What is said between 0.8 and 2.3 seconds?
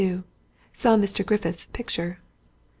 Mr. Griffith's picture.